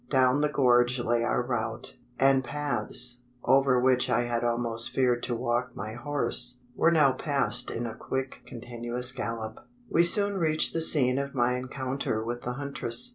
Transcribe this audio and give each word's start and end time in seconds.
Down 0.09 0.41
the 0.41 0.49
gorge 0.49 0.97
lay 0.97 1.23
our 1.23 1.43
route; 1.43 1.97
and 2.19 2.43
paths, 2.43 3.19
over 3.43 3.79
which 3.79 4.09
I 4.09 4.21
had 4.23 4.43
almost 4.43 4.89
feared 4.89 5.21
to 5.21 5.35
walk 5.35 5.75
my 5.75 5.93
horse, 5.93 6.61
were 6.75 6.89
now 6.89 7.11
passed 7.11 7.69
in 7.69 7.85
a 7.85 7.93
quick 7.93 8.41
continuous 8.47 9.11
gallop. 9.11 9.59
We 9.91 10.01
soon 10.01 10.39
reached 10.39 10.73
the 10.73 10.81
scene 10.81 11.19
of 11.19 11.35
my 11.35 11.53
encounter 11.55 12.23
with 12.23 12.41
the 12.41 12.53
huntress. 12.53 13.09